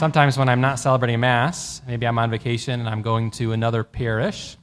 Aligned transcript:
sometimes 0.00 0.38
when 0.38 0.48
I'm 0.48 0.62
not 0.62 0.78
celebrating 0.78 1.20
Mass, 1.20 1.82
maybe 1.86 2.06
I'm 2.06 2.18
on 2.18 2.30
vacation 2.30 2.80
and 2.80 2.88
I'm 2.88 3.02
going 3.02 3.30
to 3.32 3.52
another 3.52 3.84
parish, 3.84 4.56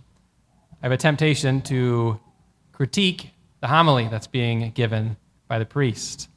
I 0.81 0.87
have 0.87 0.91
a 0.91 0.97
temptation 0.97 1.61
to 1.61 2.19
critique 2.71 3.29
the 3.61 3.67
homily 3.67 4.07
that's 4.07 4.25
being 4.25 4.71
given 4.71 5.15
by 5.47 5.59
the 5.59 5.65
priest. 5.65 6.27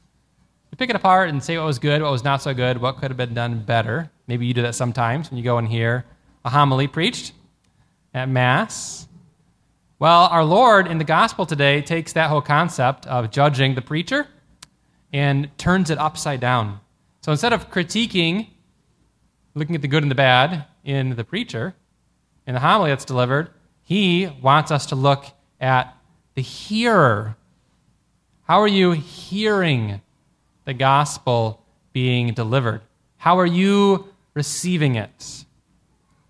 You 0.71 0.77
pick 0.77 0.91
it 0.91 0.97
apart 0.97 1.31
and 1.31 1.43
say 1.43 1.57
what 1.57 1.65
was 1.65 1.79
good, 1.79 2.03
what 2.03 2.13
was 2.13 2.25
not 2.25 2.43
so 2.43 2.53
good, 2.53 2.77
what 2.77 2.99
could 2.99 3.11
have 3.11 3.17
been 3.17 3.33
done 3.33 3.63
better. 3.63 4.11
Maybe 4.27 4.45
you 4.45 4.53
do 4.53 4.61
that 4.61 4.75
sometimes 4.75 5.31
when 5.31 5.39
you 5.39 5.45
go 5.45 5.57
and 5.57 5.67
hear 5.67 6.05
a 6.45 6.51
homily 6.51 6.87
preached 6.87 7.33
at 8.13 8.29
Mass. 8.29 9.09
Well, 9.99 10.27
our 10.27 10.45
Lord 10.45 10.87
in 10.87 10.99
the 10.99 11.05
gospel 11.05 11.47
today 11.47 11.81
takes 11.81 12.13
that 12.13 12.29
whole 12.29 12.43
concept 12.43 13.07
of 13.07 13.31
judging 13.31 13.75
the 13.75 13.83
preacher 13.83 14.27
and 15.11 15.49
turns 15.57 15.89
it 15.89 15.97
upside 15.97 16.41
down. 16.41 16.81
So 17.23 17.33
instead 17.33 17.55
of 17.55 17.71
critiquing, 17.71 18.49
looking 19.55 19.75
at 19.75 19.83
the 19.83 19.89
good 19.89 20.03
and 20.03 20.11
the 20.11 20.17
bad 20.17 20.67
in 20.85 21.17
the 21.17 21.25
preacher, 21.25 21.75
in 22.47 22.55
the 22.55 22.61
homily 22.61 22.91
that's 22.91 23.05
delivered, 23.05 23.51
he 23.83 24.29
wants 24.41 24.71
us 24.71 24.87
to 24.87 24.95
look 24.95 25.27
at 25.61 25.97
the 26.35 26.43
hearer. 26.43 27.37
How 28.45 28.61
are 28.61 28.69
you 28.69 28.93
hearing 28.93 30.01
the 30.65 30.75
gospel 30.75 31.65
being 31.93 32.33
delivered? 32.35 32.83
How 33.17 33.39
are 33.39 33.47
you 33.47 34.09
receiving 34.35 34.95
it? 34.95 35.19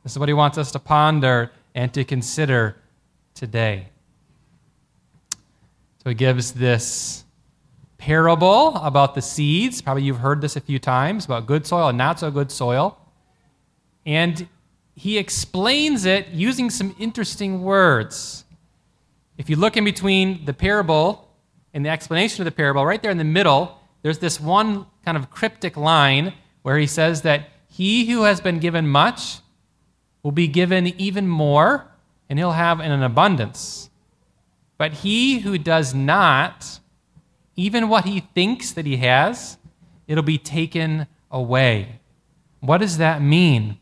This 0.02 0.12
is 0.12 0.18
what 0.18 0.28
he 0.28 0.32
wants 0.32 0.58
us 0.58 0.72
to 0.72 0.78
ponder 0.78 1.52
and 1.74 1.92
to 1.94 2.04
consider 2.04 2.76
today. 3.34 3.88
So 6.02 6.08
he 6.08 6.14
gives 6.14 6.52
this 6.52 7.24
parable 7.98 8.76
about 8.76 9.14
the 9.14 9.22
seeds. 9.22 9.82
Probably 9.82 10.02
you've 10.02 10.18
heard 10.18 10.40
this 10.40 10.56
a 10.56 10.60
few 10.60 10.78
times 10.78 11.26
about 11.26 11.46
good 11.46 11.66
soil 11.66 11.88
and 11.88 11.98
not 11.98 12.18
so 12.18 12.30
good 12.30 12.50
soil. 12.50 12.96
And 14.06 14.48
he 14.94 15.18
explains 15.18 16.04
it 16.04 16.28
using 16.28 16.70
some 16.70 16.94
interesting 16.98 17.62
words. 17.62 18.44
If 19.38 19.48
you 19.48 19.56
look 19.56 19.76
in 19.76 19.84
between 19.84 20.44
the 20.44 20.52
parable 20.52 21.28
and 21.72 21.84
the 21.84 21.88
explanation 21.88 22.42
of 22.42 22.44
the 22.44 22.50
parable, 22.50 22.84
right 22.84 23.00
there 23.00 23.10
in 23.10 23.18
the 23.18 23.24
middle, 23.24 23.78
there's 24.02 24.18
this 24.18 24.40
one 24.40 24.86
kind 25.04 25.16
of 25.16 25.30
cryptic 25.30 25.76
line 25.76 26.34
where 26.62 26.76
he 26.78 26.86
says 26.86 27.22
that 27.22 27.48
he 27.68 28.10
who 28.10 28.24
has 28.24 28.40
been 28.40 28.58
given 28.58 28.86
much 28.88 29.38
will 30.22 30.32
be 30.32 30.48
given 30.48 30.88
even 31.00 31.26
more, 31.26 31.86
and 32.28 32.38
he'll 32.38 32.52
have 32.52 32.80
an 32.80 33.02
abundance. 33.02 33.88
But 34.76 34.92
he 34.92 35.38
who 35.40 35.56
does 35.56 35.94
not, 35.94 36.80
even 37.56 37.88
what 37.88 38.04
he 38.04 38.20
thinks 38.20 38.72
that 38.72 38.84
he 38.84 38.98
has, 38.98 39.56
it'll 40.06 40.22
be 40.22 40.38
taken 40.38 41.06
away. 41.30 42.00
What 42.60 42.78
does 42.78 42.98
that 42.98 43.22
mean? 43.22 43.78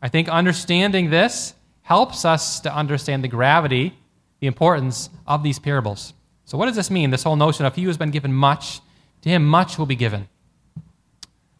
I 0.00 0.08
think 0.08 0.28
understanding 0.28 1.10
this 1.10 1.54
helps 1.82 2.24
us 2.24 2.60
to 2.60 2.74
understand 2.74 3.24
the 3.24 3.28
gravity, 3.28 3.98
the 4.40 4.46
importance 4.46 5.10
of 5.26 5.42
these 5.42 5.58
parables. 5.58 6.14
So, 6.44 6.56
what 6.56 6.66
does 6.66 6.76
this 6.76 6.90
mean? 6.90 7.10
This 7.10 7.24
whole 7.24 7.36
notion 7.36 7.66
of 7.66 7.74
he 7.74 7.82
who 7.82 7.88
has 7.88 7.96
been 7.96 8.10
given 8.10 8.32
much, 8.32 8.80
to 9.22 9.28
him 9.28 9.44
much 9.44 9.78
will 9.78 9.86
be 9.86 9.96
given. 9.96 10.28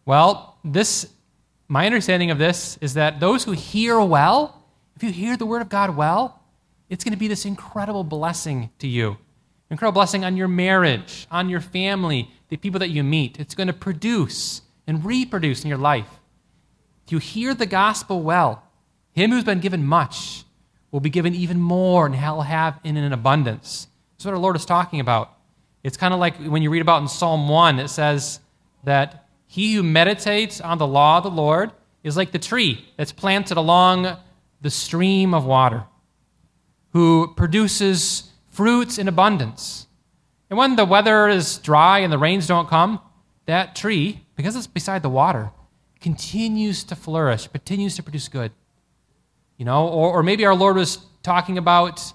Well, 0.05 0.57
this, 0.63 1.07
my 1.67 1.85
understanding 1.85 2.31
of 2.31 2.37
this 2.37 2.77
is 2.81 2.95
that 2.95 3.19
those 3.19 3.43
who 3.43 3.51
hear 3.51 3.99
well, 3.99 4.63
if 4.95 5.03
you 5.03 5.11
hear 5.11 5.37
the 5.37 5.45
word 5.45 5.61
of 5.61 5.69
God 5.69 5.95
well, 5.95 6.41
it's 6.89 7.03
going 7.03 7.13
to 7.13 7.19
be 7.19 7.27
this 7.27 7.45
incredible 7.45 8.03
blessing 8.03 8.71
to 8.79 8.87
you. 8.87 9.17
Incredible 9.69 9.99
blessing 9.99 10.25
on 10.25 10.35
your 10.35 10.47
marriage, 10.47 11.27
on 11.29 11.49
your 11.49 11.61
family, 11.61 12.31
the 12.49 12.57
people 12.57 12.79
that 12.79 12.89
you 12.89 13.03
meet. 13.03 13.39
It's 13.39 13.53
going 13.53 13.67
to 13.67 13.73
produce 13.73 14.63
and 14.87 15.05
reproduce 15.05 15.63
in 15.63 15.69
your 15.69 15.77
life. 15.77 16.18
You 17.11 17.17
hear 17.19 17.53
the 17.53 17.65
gospel 17.65 18.21
well, 18.21 18.63
him 19.11 19.31
who's 19.31 19.43
been 19.43 19.59
given 19.59 19.85
much 19.85 20.43
will 20.91 20.99
be 20.99 21.09
given 21.09 21.35
even 21.35 21.59
more, 21.59 22.05
and 22.05 22.15
he'll 22.15 22.41
have 22.41 22.79
in 22.83 22.97
an 22.97 23.13
abundance. 23.13 23.87
That's 24.13 24.25
what 24.25 24.33
our 24.33 24.39
Lord 24.39 24.55
is 24.55 24.65
talking 24.65 24.99
about. 24.99 25.33
It's 25.83 25.97
kind 25.97 26.13
of 26.13 26.19
like 26.19 26.37
when 26.37 26.61
you 26.61 26.69
read 26.69 26.81
about 26.81 27.01
in 27.01 27.07
Psalm 27.07 27.47
1, 27.47 27.79
it 27.79 27.89
says 27.89 28.39
that 28.83 29.27
he 29.47 29.73
who 29.73 29.83
meditates 29.83 30.61
on 30.61 30.77
the 30.77 30.87
law 30.87 31.17
of 31.17 31.23
the 31.23 31.31
Lord 31.31 31.71
is 32.03 32.17
like 32.17 32.31
the 32.31 32.39
tree 32.39 32.85
that's 32.97 33.11
planted 33.11 33.57
along 33.57 34.17
the 34.61 34.69
stream 34.69 35.33
of 35.33 35.45
water, 35.45 35.85
who 36.91 37.33
produces 37.35 38.31
fruits 38.49 38.97
in 38.97 39.07
abundance. 39.07 39.87
And 40.49 40.57
when 40.57 40.75
the 40.75 40.85
weather 40.85 41.29
is 41.29 41.57
dry 41.59 41.99
and 41.99 42.11
the 42.11 42.17
rains 42.17 42.47
don't 42.47 42.67
come, 42.67 42.99
that 43.45 43.75
tree, 43.75 44.25
because 44.35 44.55
it's 44.55 44.67
beside 44.67 45.01
the 45.01 45.09
water, 45.09 45.51
continues 46.01 46.83
to 46.85 46.95
flourish, 46.95 47.47
continues 47.47 47.95
to 47.95 48.03
produce 48.03 48.27
good. 48.27 48.51
You 49.57 49.65
know, 49.65 49.87
or, 49.87 50.11
or 50.11 50.23
maybe 50.23 50.45
our 50.45 50.55
Lord 50.55 50.75
was 50.75 50.99
talking 51.23 51.57
about 51.57 52.13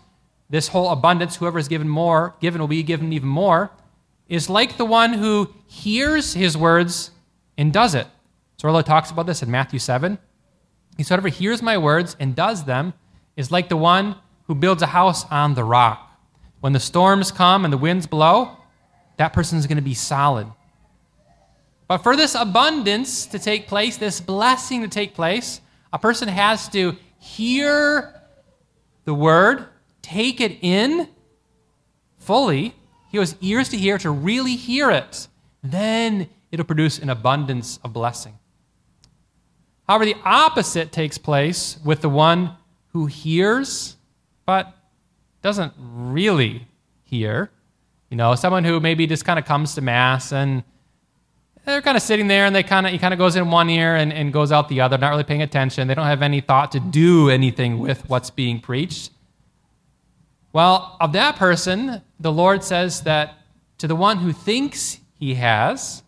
this 0.49 0.69
whole 0.69 0.91
abundance, 0.91 1.37
whoever 1.37 1.59
is 1.59 1.69
given 1.69 1.89
more, 1.89 2.35
given 2.41 2.61
will 2.61 2.69
be 2.69 2.83
given 2.83 3.13
even 3.13 3.29
more, 3.29 3.71
is 4.29 4.49
like 4.49 4.77
the 4.77 4.85
one 4.85 5.13
who 5.13 5.53
hears 5.67 6.35
his 6.35 6.57
words 6.57 7.11
and 7.59 7.73
does 7.73 7.95
it. 7.95 8.07
So 8.57 8.71
Lord 8.71 8.87
talks 8.87 9.11
about 9.11 9.27
this 9.27 9.43
in 9.43 9.51
Matthew 9.51 9.79
7. 9.79 10.19
He 10.97 11.03
said, 11.03 11.17
Whoever 11.17 11.29
hears 11.29 11.61
my 11.61 11.77
words 11.77 12.17
and 12.19 12.35
does 12.35 12.65
them 12.65 12.95
is 13.37 13.51
like 13.51 13.69
the 13.69 13.77
one 13.77 14.17
who 14.47 14.55
builds 14.55 14.83
a 14.83 14.87
house 14.87 15.25
on 15.31 15.55
the 15.55 15.65
rock. 15.65 16.11
When 16.61 16.73
the 16.73 16.81
storms 16.81 17.31
come 17.31 17.65
and 17.65 17.73
the 17.73 17.79
winds 17.79 18.07
blow, 18.07 18.57
that 19.19 19.33
person 19.33 19.59
is 19.59 19.67
going 19.67 19.77
to 19.77 19.83
be 19.83 19.95
solid. 19.95 20.47
But 21.87 21.99
for 21.99 22.17
this 22.17 22.35
abundance 22.35 23.27
to 23.27 23.39
take 23.39 23.69
place, 23.69 23.97
this 23.97 24.21
blessing 24.21 24.83
to 24.83 24.89
take 24.89 25.15
place, 25.15 25.61
a 25.93 25.99
person 25.99 26.29
has 26.29 26.69
to 26.71 26.97
hear 27.19 28.21
the 29.05 29.15
word, 29.15 29.67
take 30.03 30.41
it 30.41 30.59
in 30.63 31.09
fully. 32.19 32.75
He 33.11 33.19
has 33.19 33.37
ears 33.41 33.69
to 33.69 33.77
hear, 33.77 33.99
to 33.99 34.11
really 34.11 34.57
hear 34.57 34.91
it. 34.91 35.29
Then 35.63 36.29
it'll 36.51 36.65
produce 36.65 36.99
an 36.99 37.11
abundance 37.11 37.79
of 37.85 37.93
blessing. 37.93 38.39
However, 39.87 40.07
the 40.07 40.17
opposite 40.25 40.91
takes 40.93 41.19
place 41.19 41.79
with 41.85 42.01
the 42.01 42.09
one 42.09 42.57
who 42.89 43.07
hears 43.07 43.97
but 44.47 44.75
doesn't 45.43 45.75
really 45.79 46.67
hear. 47.03 47.51
You 48.11 48.17
know, 48.17 48.35
someone 48.35 48.65
who 48.65 48.81
maybe 48.81 49.07
just 49.07 49.25
kind 49.25 49.39
of 49.39 49.45
comes 49.45 49.75
to 49.75 49.81
Mass 49.81 50.33
and 50.33 50.65
they're 51.65 51.83
kind 51.83 51.97
of 51.97 52.03
sitting 52.03 52.27
there 52.27 52.45
and 52.45 52.55
they 52.55 52.63
kind 52.63 52.87
of 52.87 52.93
he 52.93 52.99
kind 52.99 53.15
of 53.15 53.19
goes 53.19 53.37
in 53.37 53.51
one 53.51 53.71
ear 53.71 53.97
and, 53.97 54.13
and 54.13 54.33
goes 54.33 54.53
out 54.53 54.69
the 54.69 54.81
other, 54.81 54.99
not 54.99 55.11
really 55.11 55.25
paying 55.25 55.43
attention. 55.43 55.89
They 55.89 55.95
don't 55.95 56.07
have 56.07 56.23
any 56.23 56.41
thought 56.41 56.73
to 56.73 56.81
do 56.81 57.31
anything 57.31 57.79
with 57.79 58.09
what's 58.09 58.31
being 58.31 58.61
preached. 58.61 59.11
Well, 60.53 60.97
of 61.01 61.13
that 61.13 61.37
person, 61.37 62.03
the 62.21 62.31
Lord 62.31 62.63
says 62.63 63.03
that 63.03 63.35
to 63.79 63.89
the 63.89 63.97
one 63.97 64.19
who 64.19 64.33
thinks 64.33 65.01
he 65.19 65.35
has, 65.35 66.03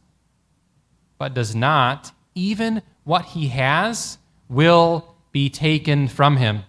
but 1.18 1.34
does 1.34 1.54
not, 1.54 2.12
even 2.34 2.82
what 3.04 3.24
he 3.24 3.48
has 3.48 4.18
will 4.48 5.16
be 5.32 5.50
taken 5.50 6.06
from 6.06 6.36
him. 6.36 6.62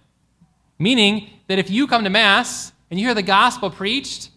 Meaning 0.78 1.28
that 1.46 1.58
if 1.58 1.70
you 1.70 1.86
come 1.86 2.04
to 2.04 2.10
Mass 2.10 2.72
and 2.90 2.98
you 2.98 3.06
hear 3.06 3.14
the 3.14 3.22
gospel 3.22 3.70
preached, 3.70 4.30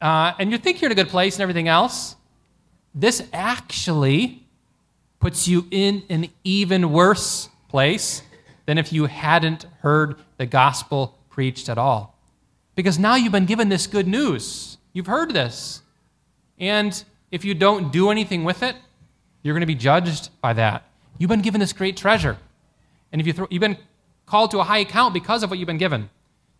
uh, 0.00 0.32
and 0.38 0.50
you 0.50 0.58
think 0.58 0.80
you're 0.80 0.90
in 0.90 0.92
a 0.92 1.00
good 1.00 1.08
place 1.10 1.36
and 1.36 1.42
everything 1.42 1.68
else, 1.68 2.16
this 2.94 3.22
actually 3.32 4.46
puts 5.18 5.46
you 5.48 5.66
in 5.70 6.02
an 6.08 6.28
even 6.44 6.92
worse 6.92 7.48
place 7.68 8.22
than 8.66 8.78
if 8.78 8.92
you 8.92 9.06
hadn't 9.06 9.64
heard 9.80 10.16
the 10.36 10.46
gospel 10.46 11.18
preached 11.30 11.68
at 11.68 11.78
all. 11.78 12.18
Because 12.74 12.98
now 12.98 13.14
you've 13.14 13.32
been 13.32 13.46
given 13.46 13.68
this 13.68 13.86
good 13.86 14.06
news. 14.06 14.78
You've 14.92 15.06
heard 15.06 15.32
this. 15.32 15.82
And 16.58 17.02
if 17.30 17.44
you 17.44 17.54
don't 17.54 17.92
do 17.92 18.10
anything 18.10 18.44
with 18.44 18.62
it, 18.62 18.76
you're 19.42 19.54
going 19.54 19.62
to 19.62 19.66
be 19.66 19.74
judged 19.74 20.30
by 20.40 20.52
that. 20.54 20.84
You've 21.18 21.28
been 21.30 21.42
given 21.42 21.60
this 21.60 21.72
great 21.72 21.96
treasure. 21.96 22.36
And 23.10 23.20
if 23.20 23.26
you 23.26 23.32
throw, 23.32 23.46
you've 23.50 23.60
been 23.60 23.78
called 24.26 24.50
to 24.52 24.60
a 24.60 24.64
high 24.64 24.78
account 24.78 25.14
because 25.14 25.42
of 25.42 25.50
what 25.50 25.58
you've 25.58 25.66
been 25.66 25.78
given. 25.78 26.10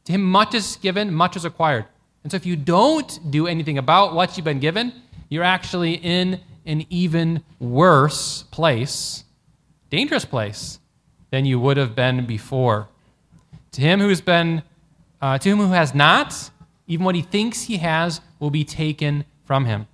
To 0.05 0.13
him, 0.13 0.23
much 0.23 0.55
is 0.55 0.77
given, 0.77 1.13
much 1.15 1.37
is 1.37 1.45
acquired. 1.45 1.87
And 2.23 2.31
so 2.31 2.37
if 2.37 2.47
you 2.47 2.57
don't 2.57 3.31
do 3.31 3.47
anything 3.47 3.79
about 3.79 4.15
what 4.15 4.37
you've 4.37 4.45
been 4.45 4.61
given, 4.61 5.02
you're 5.33 5.43
actually 5.43 5.95
in 5.95 6.41
an 6.67 6.85
even 6.91 7.43
worse 7.59 8.43
place, 8.51 9.25
dangerous 9.89 10.27
place, 10.27 10.79
than 11.31 11.47
you 11.47 11.59
would 11.59 11.79
have 11.79 11.95
been 11.95 12.27
before. 12.27 12.89
To 13.73 13.81
him 13.81 14.01
who's 14.01 14.21
been, 14.21 14.63
uh, 15.23 15.39
to 15.39 15.49
him 15.49 15.57
who 15.57 15.69
has 15.69 15.95
not, 15.95 16.51
even 16.87 17.07
what 17.07 17.15
he 17.15 17.23
thinks 17.23 17.63
he 17.63 17.79
has 17.79 18.21
will 18.41 18.51
be 18.51 18.63
taken 18.63 19.25
from 19.47 19.65
him. 19.65 19.87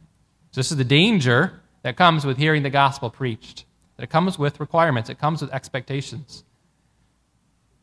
So 0.50 0.58
this 0.58 0.72
is 0.72 0.76
the 0.76 0.84
danger 0.84 1.60
that 1.82 1.96
comes 1.96 2.26
with 2.26 2.36
hearing 2.36 2.64
the 2.64 2.70
gospel 2.70 3.08
preached. 3.08 3.64
That 3.96 4.02
it 4.02 4.10
comes 4.10 4.40
with 4.40 4.58
requirements. 4.58 5.08
It 5.08 5.20
comes 5.20 5.40
with 5.40 5.52
expectations. 5.52 6.42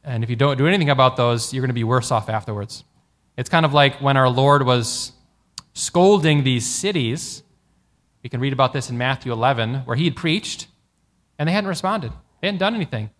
And 0.03 0.25
if 0.25 0.29
you 0.29 0.35
don't 0.35 0.57
do 0.57 0.67
anything 0.67 0.89
about 0.89 1.15
those, 1.15 1.53
you're 1.53 1.61
going 1.61 1.69
to 1.69 1.73
be 1.73 1.85
worse 1.85 2.11
off 2.11 2.27
afterwards. 2.27 2.83
It's 3.37 3.49
kind 3.49 3.65
of 3.65 3.73
like 3.73 4.01
when 4.01 4.17
our 4.17 4.29
Lord 4.29 4.65
was 4.65 5.13
scolding 5.75 6.43
these 6.43 6.65
cities 6.65 7.43
we 8.25 8.29
can 8.29 8.41
read 8.41 8.53
about 8.53 8.73
this 8.73 8.89
in 8.89 8.97
Matthew 8.97 9.31
11, 9.31 9.81
where 9.85 9.95
he 9.95 10.05
had 10.05 10.15
preached, 10.15 10.65
And 11.37 11.47
they 11.47 11.53
hadn't 11.53 11.67
responded, 11.67 12.11
they 12.41 12.47
hadn't 12.47 12.57
done 12.57 12.73
anything. 12.73 13.11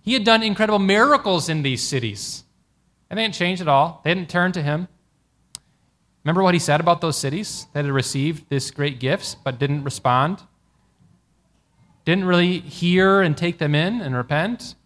He 0.00 0.14
had 0.14 0.24
done 0.24 0.42
incredible 0.42 0.78
miracles 0.78 1.50
in 1.50 1.62
these 1.62 1.82
cities, 1.82 2.44
and 3.10 3.18
they 3.18 3.24
hadn't 3.24 3.34
changed 3.34 3.60
at 3.60 3.68
all. 3.68 4.00
They 4.02 4.08
hadn't 4.08 4.30
turned 4.30 4.54
to 4.54 4.62
him. 4.62 4.88
Remember 6.24 6.42
what 6.42 6.54
he 6.54 6.60
said 6.60 6.80
about 6.80 7.02
those 7.02 7.18
cities 7.18 7.66
that 7.74 7.84
had 7.84 7.92
received 7.92 8.48
this 8.48 8.70
great 8.70 8.98
gifts 8.98 9.34
but 9.34 9.58
didn't 9.58 9.84
respond? 9.84 10.42
Didn't 12.06 12.24
really 12.24 12.60
hear 12.60 13.20
and 13.20 13.36
take 13.36 13.58
them 13.58 13.74
in 13.74 14.00
and 14.00 14.16
repent? 14.16 14.76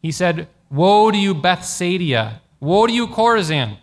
He 0.00 0.10
said, 0.10 0.48
Woe 0.70 1.10
to 1.10 1.18
you, 1.18 1.34
Bethsaida! 1.34 2.40
Woe 2.58 2.86
to 2.86 2.92
you, 2.92 3.06
Chorazin! 3.06 3.76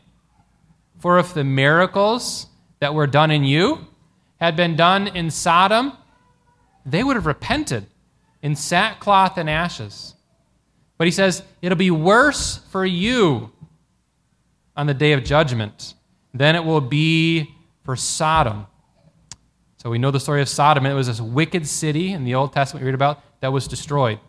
For 1.00 1.18
if 1.18 1.34
the 1.34 1.44
miracles 1.44 2.48
that 2.80 2.94
were 2.94 3.08
done 3.08 3.32
in 3.32 3.44
you 3.44 3.88
had 4.40 4.56
been 4.56 4.76
done 4.76 5.08
in 5.08 5.32
Sodom, 5.32 5.94
they 6.86 7.04
would 7.04 7.16
have 7.16 7.26
repented 7.26 7.88
in 8.42 8.56
sackcloth 8.56 9.38
and 9.38 9.50
ashes. 9.50 10.16
But 10.98 11.08
he 11.08 11.12
says, 11.12 11.44
It'll 11.62 11.78
be 11.78 11.92
worse 11.92 12.58
for 12.70 12.86
you 12.86 13.52
on 14.76 14.88
the 14.88 14.94
day 14.94 15.14
of 15.14 15.24
judgment 15.24 15.94
than 16.34 16.56
it 16.56 16.64
will 16.64 16.82
be 16.82 17.54
for 17.84 17.96
Sodom. 17.96 18.68
So 19.78 19.90
we 19.90 19.98
know 19.98 20.12
the 20.12 20.20
story 20.20 20.42
of 20.42 20.50
Sodom. 20.50 20.86
It 20.86 20.94
was 20.94 21.08
this 21.08 21.22
wicked 21.22 21.66
city 21.66 22.12
in 22.12 22.26
the 22.26 22.36
Old 22.36 22.52
Testament 22.52 22.84
we 22.84 22.88
read 22.88 22.96
about 22.96 23.22
that 23.40 23.54
was 23.54 23.68
destroyed. 23.68 24.20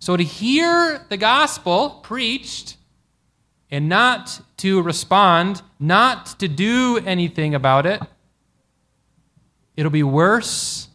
So 0.00 0.16
to 0.16 0.24
hear 0.24 1.04
the 1.08 1.16
gospel 1.16 2.00
preached 2.02 2.76
and 3.74 3.88
not 3.88 4.40
to 4.56 4.80
respond, 4.82 5.60
not 5.80 6.38
to 6.38 6.46
do 6.46 7.00
anything 7.04 7.56
about 7.56 7.86
it, 7.86 8.00
it'll 9.76 9.90
be 9.90 10.04
worse 10.04 10.86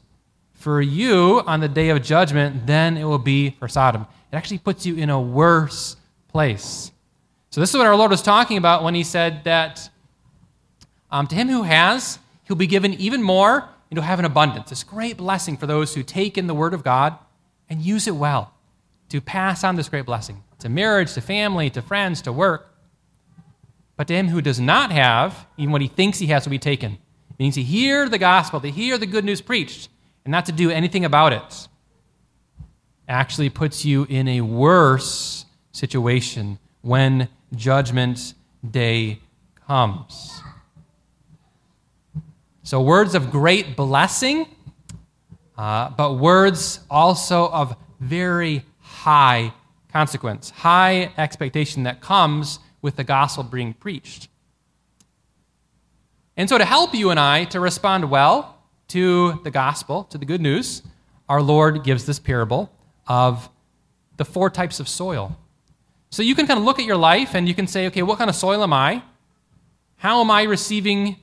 for 0.54 0.82
you 0.82 1.44
on 1.46 1.60
the 1.60 1.68
day 1.68 1.90
of 1.90 2.02
judgment 2.02 2.66
than 2.66 2.96
it 2.96 3.04
will 3.04 3.18
be 3.18 3.50
for 3.50 3.68
Sodom. 3.68 4.08
It 4.32 4.36
actually 4.38 4.60
puts 4.60 4.86
you 4.86 4.96
in 4.96 5.10
a 5.10 5.20
worse 5.20 5.98
place. 6.30 6.94
So, 7.50 7.60
this 7.60 7.70
is 7.70 7.76
what 7.76 7.86
our 7.86 7.98
Lord 7.98 8.12
was 8.12 8.22
talking 8.22 8.56
about 8.56 8.82
when 8.82 8.96
he 8.96 9.04
said 9.04 9.44
that 9.44 9.90
um, 11.12 11.28
to 11.28 11.36
him 11.36 11.50
who 11.50 11.64
has, 11.64 12.18
he'll 12.46 12.56
be 12.56 12.68
given 12.68 12.94
even 12.94 13.22
more, 13.22 13.58
and 13.58 14.00
he'll 14.00 14.04
have 14.04 14.20
an 14.20 14.26
abundance. 14.26 14.70
This 14.70 14.86
great 14.86 15.18
blessing 15.18 15.58
for 15.58 15.68
those 15.68 15.96
who 15.96 16.04
take 16.04 16.38
in 16.38 16.48
the 16.48 16.54
Word 16.54 16.74
of 16.74 16.86
God 16.86 17.18
and 17.70 17.82
use 17.82 18.08
it 18.08 18.16
well 18.16 18.54
to 19.10 19.20
pass 19.20 19.66
on 19.66 19.76
this 19.76 19.90
great 19.90 20.06
blessing 20.06 20.44
to 20.60 20.70
marriage, 20.70 21.14
to 21.14 21.22
family, 21.22 21.70
to 21.72 21.82
friends, 21.82 22.22
to 22.24 22.32
work. 22.32 22.74
But 23.98 24.08
to 24.08 24.14
him 24.14 24.30
who 24.30 24.42
does 24.42 24.60
not 24.60 24.92
have, 24.92 25.48
even 25.58 25.72
what 25.72 25.82
he 25.82 25.88
thinks 25.88 26.20
he 26.20 26.28
has 26.28 26.46
will 26.46 26.52
be 26.52 26.60
taken. 26.60 26.94
It 27.32 27.40
means 27.40 27.56
to 27.56 27.64
hear 27.64 28.08
the 28.08 28.18
gospel, 28.18 28.62
to 28.62 28.72
hear 28.72 28.98
the 28.98 29.06
good 29.06 29.26
news 29.26 29.42
preached, 29.42 29.90
and 30.24 30.32
not 30.32 30.46
to 30.46 30.52
do 30.52 30.70
anything 30.70 31.06
about 31.06 31.34
it 31.34 31.68
actually 33.10 33.50
puts 33.50 33.84
you 33.84 34.06
in 34.08 34.28
a 34.28 34.42
worse 34.42 35.46
situation 35.72 36.60
when 36.82 37.28
judgment 37.56 38.36
day 38.70 39.20
comes. 39.68 40.42
So, 42.64 42.82
words 42.82 43.16
of 43.16 43.32
great 43.32 43.76
blessing, 43.76 44.46
uh, 45.58 45.90
but 45.90 46.14
words 46.14 46.82
also 46.90 47.50
of 47.50 47.76
very 48.00 48.64
high 48.80 49.54
consequence, 49.92 50.50
high 50.52 51.12
expectation 51.18 51.84
that 51.84 52.02
comes 52.02 52.60
with 52.82 52.96
the 52.96 53.04
gospel 53.04 53.44
being 53.44 53.74
preached. 53.74 54.28
And 56.38 56.48
so, 56.48 56.58
to 56.58 56.66
help 56.66 56.94
you 56.94 57.10
and 57.10 57.20
I 57.20 57.44
to 57.46 57.60
respond 57.60 58.10
well 58.10 58.58
to 58.90 59.40
the 59.44 59.52
gospel, 59.52 60.06
to 60.06 60.18
the 60.18 60.26
good 60.26 60.42
news, 60.42 60.84
our 61.28 61.42
Lord 61.42 61.84
gives 61.84 62.06
this 62.06 62.20
parable 62.20 62.72
of 63.08 63.50
the 64.18 64.26
four 64.26 64.50
types 64.50 64.80
of 64.80 64.88
soil. 64.88 65.38
So 66.10 66.24
you 66.24 66.36
can 66.36 66.48
kind 66.48 66.60
of 66.60 66.66
look 66.66 66.80
at 66.80 66.86
your 66.86 66.98
life 66.98 67.36
and 67.36 67.48
you 67.48 67.54
can 67.54 67.68
say, 67.68 67.88
okay, 67.88 68.02
what 68.02 68.18
kind 68.18 68.30
of 68.30 68.36
soil 68.36 68.64
am 68.64 68.74
I? 68.74 69.04
How 69.98 70.22
am 70.22 70.32
I 70.32 70.44
receiving 70.44 71.18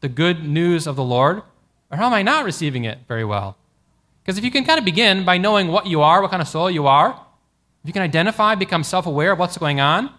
the 0.00 0.08
good 0.08 0.44
news 0.44 0.86
of 0.86 0.96
the 0.96 1.04
Lord? 1.04 1.42
Or 1.90 1.96
how 1.96 2.06
am 2.06 2.12
I 2.12 2.22
not 2.22 2.44
receiving 2.44 2.84
it 2.84 2.98
very 3.08 3.24
well? 3.24 3.56
Because 4.28 4.36
if 4.36 4.44
you 4.44 4.50
can 4.50 4.64
kind 4.64 4.78
of 4.78 4.84
begin 4.84 5.24
by 5.24 5.38
knowing 5.38 5.68
what 5.68 5.86
you 5.86 6.02
are, 6.02 6.20
what 6.20 6.30
kind 6.30 6.42
of 6.42 6.48
soul 6.48 6.70
you 6.70 6.86
are, 6.86 7.12
if 7.82 7.86
you 7.86 7.94
can 7.94 8.02
identify, 8.02 8.54
become 8.54 8.84
self 8.84 9.06
aware 9.06 9.32
of 9.32 9.38
what's 9.38 9.56
going 9.56 9.80
on, 9.80 10.12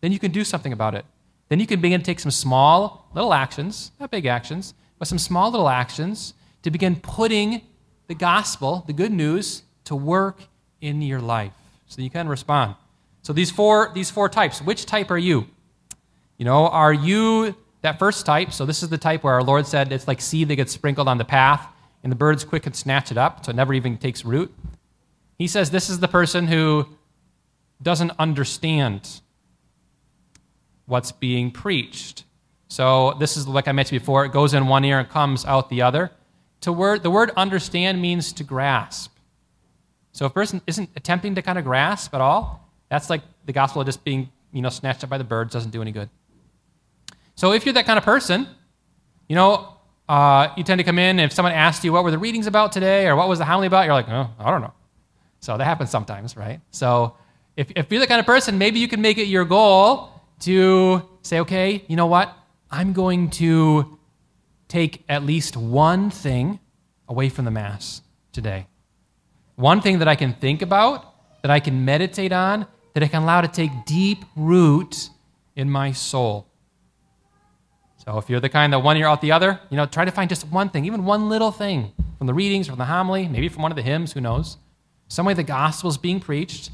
then 0.00 0.10
you 0.10 0.18
can 0.18 0.32
do 0.32 0.42
something 0.42 0.72
about 0.72 0.96
it. 0.96 1.04
Then 1.48 1.60
you 1.60 1.68
can 1.68 1.80
begin 1.80 2.00
to 2.00 2.04
take 2.04 2.18
some 2.18 2.32
small 2.32 3.08
little 3.14 3.32
actions, 3.32 3.92
not 4.00 4.10
big 4.10 4.26
actions, 4.26 4.74
but 4.98 5.06
some 5.06 5.16
small 5.16 5.48
little 5.52 5.68
actions 5.68 6.34
to 6.62 6.72
begin 6.72 6.96
putting 6.96 7.62
the 8.08 8.16
gospel, 8.16 8.82
the 8.88 8.92
good 8.92 9.12
news, 9.12 9.62
to 9.84 9.94
work 9.94 10.40
in 10.80 11.00
your 11.00 11.20
life 11.20 11.52
so 11.86 12.02
you 12.02 12.10
can 12.10 12.26
respond. 12.26 12.74
So 13.22 13.32
these 13.32 13.52
four 13.52 13.92
these 13.94 14.10
four 14.10 14.28
types, 14.28 14.60
which 14.60 14.86
type 14.86 15.08
are 15.12 15.18
you? 15.18 15.46
You 16.36 16.46
know, 16.46 16.66
are 16.66 16.92
you 16.92 17.54
that 17.82 18.00
first 18.00 18.26
type? 18.26 18.52
So 18.52 18.66
this 18.66 18.82
is 18.82 18.88
the 18.88 18.98
type 18.98 19.22
where 19.22 19.34
our 19.34 19.44
Lord 19.44 19.68
said 19.68 19.92
it's 19.92 20.08
like 20.08 20.20
seed 20.20 20.48
that 20.48 20.56
gets 20.56 20.72
sprinkled 20.72 21.06
on 21.06 21.18
the 21.18 21.24
path 21.24 21.71
and 22.02 22.10
the 22.10 22.16
birds 22.16 22.44
quick 22.44 22.66
and 22.66 22.74
snatch 22.74 23.10
it 23.10 23.18
up, 23.18 23.44
so 23.44 23.50
it 23.50 23.56
never 23.56 23.74
even 23.74 23.96
takes 23.96 24.24
root. 24.24 24.52
He 25.38 25.46
says 25.46 25.70
this 25.70 25.88
is 25.88 26.00
the 26.00 26.08
person 26.08 26.46
who 26.46 26.88
doesn't 27.82 28.12
understand 28.18 29.20
what's 30.86 31.12
being 31.12 31.50
preached. 31.50 32.24
So 32.68 33.14
this 33.18 33.36
is 33.36 33.46
like 33.46 33.68
I 33.68 33.72
mentioned 33.72 34.00
before, 34.00 34.24
it 34.24 34.32
goes 34.32 34.54
in 34.54 34.66
one 34.66 34.84
ear 34.84 34.98
and 34.98 35.08
comes 35.08 35.44
out 35.44 35.68
the 35.68 35.82
other. 35.82 36.10
To 36.62 36.72
word, 36.72 37.02
the 37.02 37.10
word 37.10 37.32
understand 37.36 38.00
means 38.00 38.32
to 38.34 38.44
grasp. 38.44 39.12
So 40.12 40.26
if 40.26 40.30
a 40.30 40.34
person 40.34 40.60
isn't 40.66 40.90
attempting 40.94 41.34
to 41.34 41.42
kind 41.42 41.58
of 41.58 41.64
grasp 41.64 42.14
at 42.14 42.20
all, 42.20 42.70
that's 42.88 43.10
like 43.10 43.22
the 43.46 43.52
gospel 43.52 43.82
just 43.84 44.04
being, 44.04 44.30
you 44.52 44.62
know, 44.62 44.68
snatched 44.68 45.02
up 45.02 45.10
by 45.10 45.18
the 45.18 45.24
birds 45.24 45.52
doesn't 45.52 45.70
do 45.70 45.82
any 45.82 45.92
good. 45.92 46.08
So 47.34 47.52
if 47.52 47.64
you're 47.64 47.72
that 47.72 47.86
kind 47.86 47.98
of 47.98 48.04
person, 48.04 48.46
you 49.28 49.34
know, 49.34 49.76
uh, 50.12 50.52
you 50.58 50.62
tend 50.62 50.78
to 50.78 50.84
come 50.84 50.98
in, 50.98 51.18
and 51.18 51.20
if 51.20 51.32
someone 51.32 51.54
asks 51.54 51.82
you 51.86 51.90
what 51.90 52.04
were 52.04 52.10
the 52.10 52.18
readings 52.18 52.46
about 52.46 52.70
today 52.70 53.06
or 53.06 53.16
what 53.16 53.30
was 53.30 53.38
the 53.38 53.46
homily 53.46 53.66
about, 53.66 53.86
you're 53.86 53.94
like, 53.94 54.10
oh, 54.10 54.28
I 54.38 54.50
don't 54.50 54.60
know. 54.60 54.74
So 55.40 55.56
that 55.56 55.64
happens 55.64 55.88
sometimes, 55.88 56.36
right? 56.36 56.60
So 56.70 57.16
if, 57.56 57.72
if 57.74 57.90
you're 57.90 57.98
the 57.98 58.06
kind 58.06 58.20
of 58.20 58.26
person, 58.26 58.58
maybe 58.58 58.78
you 58.78 58.88
can 58.88 59.00
make 59.00 59.16
it 59.16 59.24
your 59.24 59.46
goal 59.46 60.10
to 60.40 61.08
say, 61.22 61.40
okay, 61.40 61.82
you 61.88 61.96
know 61.96 62.08
what? 62.08 62.30
I'm 62.70 62.92
going 62.92 63.30
to 63.30 63.98
take 64.68 65.02
at 65.08 65.22
least 65.22 65.56
one 65.56 66.10
thing 66.10 66.60
away 67.08 67.30
from 67.30 67.46
the 67.46 67.50
Mass 67.50 68.02
today. 68.32 68.66
One 69.56 69.80
thing 69.80 70.00
that 70.00 70.08
I 70.08 70.14
can 70.14 70.34
think 70.34 70.60
about, 70.60 71.06
that 71.40 71.50
I 71.50 71.58
can 71.58 71.86
meditate 71.86 72.32
on, 72.32 72.66
that 72.92 73.02
I 73.02 73.08
can 73.08 73.22
allow 73.22 73.40
to 73.40 73.48
take 73.48 73.70
deep 73.86 74.26
root 74.36 75.08
in 75.56 75.70
my 75.70 75.92
soul. 75.92 76.51
So 78.04 78.18
if 78.18 78.28
you're 78.28 78.40
the 78.40 78.48
kind 78.48 78.72
that 78.72 78.80
one 78.80 78.96
ear 78.96 79.06
out 79.06 79.20
the 79.20 79.32
other, 79.32 79.60
you 79.70 79.76
know, 79.76 79.86
try 79.86 80.04
to 80.04 80.10
find 80.10 80.28
just 80.28 80.46
one 80.48 80.70
thing, 80.70 80.84
even 80.84 81.04
one 81.04 81.28
little 81.28 81.52
thing 81.52 81.92
from 82.18 82.26
the 82.26 82.34
readings, 82.34 82.66
from 82.66 82.78
the 82.78 82.84
homily, 82.84 83.28
maybe 83.28 83.48
from 83.48 83.62
one 83.62 83.70
of 83.70 83.76
the 83.76 83.82
hymns, 83.82 84.12
who 84.12 84.20
knows. 84.20 84.56
Some 85.08 85.26
way 85.26 85.34
the 85.34 85.42
gospel 85.42 85.88
is 85.90 85.98
being 85.98 86.18
preached, 86.18 86.70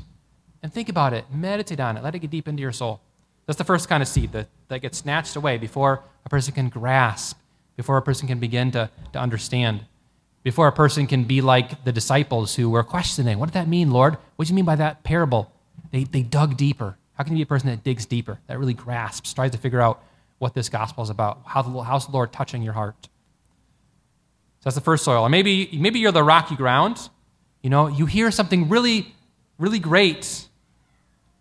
and 0.63 0.73
think 0.73 0.89
about 0.89 1.13
it, 1.13 1.27
meditate 1.31 1.81
on 1.81 1.97
it, 1.97 2.03
let 2.03 2.15
it 2.15 2.21
get 2.21 2.31
deep 2.31 2.49
into 2.49 2.63
your 2.63 2.73
soul. 2.73 3.01
That's 3.47 3.59
the 3.59 3.65
first 3.65 3.89
kind 3.89 4.03
of 4.03 4.09
seed 4.09 4.33
that, 4.33 4.49
that 4.69 4.81
gets 4.81 4.99
snatched 4.99 5.37
away 5.37 5.59
before 5.59 6.03
a 6.25 6.29
person 6.29 6.55
can 6.55 6.69
grasp, 6.69 7.39
before 7.77 7.97
a 7.97 8.03
person 8.03 8.27
can 8.27 8.39
begin 8.39 8.71
to, 8.73 8.91
to 9.13 9.19
understand 9.19 9.85
before 10.43 10.67
a 10.67 10.73
person 10.73 11.07
can 11.07 11.25
be 11.25 11.43
like 11.43 11.85
the 11.85 11.93
disciples 11.93 12.55
who 12.55 12.71
were 12.71 12.83
questioning, 12.83 13.39
What 13.39 13.47
did 13.47 13.55
that 13.55 13.69
mean, 13.69 13.91
Lord? 13.91 14.17
What 14.37 14.47
do 14.47 14.51
you 14.51 14.55
mean 14.55 14.65
by 14.65 14.77
that 14.77 15.03
parable? 15.03 15.53
They, 15.91 16.05
they 16.05 16.23
dug 16.23 16.57
deeper. 16.57 16.97
How 17.15 17.25
can 17.25 17.37
you 17.37 17.45
be 17.45 17.49
a 17.49 17.55
person 17.55 17.69
that 17.69 17.85
digs 17.85 18.07
deeper, 18.07 18.39
that 18.47 18.59
really 18.59 18.75
grasps, 18.75 19.35
tries 19.35 19.51
to 19.51 19.59
figure 19.59 19.81
out 19.81 20.03
what 20.39 20.55
this 20.55 20.69
gospel 20.69 21.03
is 21.03 21.11
about? 21.11 21.41
How 21.45 21.63
the, 21.63 21.83
how's 21.83 22.07
the 22.07 22.13
Lord 22.13 22.33
touching 22.33 22.63
your 22.63 22.73
heart? 22.73 22.97
So 24.61 24.65
that's 24.65 24.75
the 24.75 24.81
first 24.83 25.05
soil. 25.05 25.23
Or 25.23 25.29
maybe, 25.29 25.69
maybe 25.73 25.99
you're 25.99 26.13
the 26.13 26.23
rocky 26.23 26.57
ground. 26.57 27.09
You 27.63 27.71
know, 27.71 27.89
you 27.89 28.07
hear 28.07 28.31
something 28.31 28.69
really, 28.69 29.15
really 29.59 29.79
great 29.79 30.47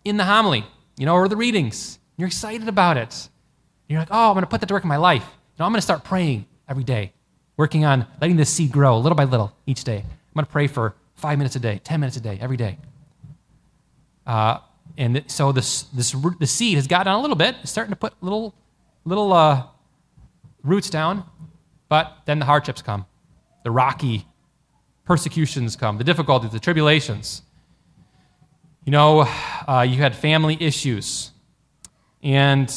in 0.04 0.16
the 0.16 0.24
homily, 0.24 0.64
you 0.96 1.06
know, 1.06 1.14
or 1.14 1.28
the 1.28 1.36
readings. 1.36 1.98
You're 2.16 2.28
excited 2.28 2.68
about 2.68 2.96
it. 2.96 3.28
You're 3.88 4.00
like, 4.00 4.08
oh, 4.10 4.28
I'm 4.28 4.34
going 4.34 4.42
to 4.42 4.48
put 4.48 4.60
that 4.60 4.66
to 4.66 4.74
work 4.74 4.84
in 4.84 4.88
my 4.88 4.96
life. 4.96 5.22
You 5.24 5.60
know, 5.60 5.66
I'm 5.66 5.72
going 5.72 5.78
to 5.78 5.82
start 5.82 6.04
praying 6.04 6.46
every 6.68 6.84
day 6.84 7.12
working 7.58 7.84
on 7.84 8.06
letting 8.22 8.36
this 8.36 8.48
seed 8.48 8.72
grow 8.72 8.98
little 8.98 9.16
by 9.16 9.24
little 9.24 9.52
each 9.66 9.84
day. 9.84 9.98
I'm 9.98 10.34
going 10.34 10.46
to 10.46 10.50
pray 10.50 10.68
for 10.68 10.94
five 11.16 11.36
minutes 11.36 11.56
a 11.56 11.60
day, 11.60 11.80
10 11.84 12.00
minutes 12.00 12.16
a 12.16 12.20
day, 12.20 12.38
every 12.40 12.56
day. 12.56 12.78
Uh, 14.26 14.60
and 14.96 15.22
so 15.26 15.52
this, 15.52 15.82
this, 15.82 16.12
the 16.38 16.46
seed 16.46 16.76
has 16.76 16.86
gotten 16.86 17.12
a 17.12 17.20
little 17.20 17.36
bit, 17.36 17.56
it's 17.62 17.70
starting 17.70 17.92
to 17.92 17.96
put 17.96 18.14
little, 18.22 18.54
little 19.08 19.32
uh, 19.32 19.64
roots 20.62 20.90
down, 20.90 21.24
but 21.88 22.18
then 22.26 22.38
the 22.38 22.44
hardships 22.44 22.82
come, 22.82 23.06
the 23.64 23.70
rocky 23.70 24.26
persecutions 25.04 25.74
come, 25.76 25.96
the 25.96 26.04
difficulties, 26.04 26.52
the 26.52 26.60
tribulations. 26.60 27.42
You 28.84 28.92
know, 28.92 29.26
uh, 29.66 29.86
you 29.88 29.96
had 29.96 30.14
family 30.14 30.56
issues, 30.60 31.30
and 32.22 32.70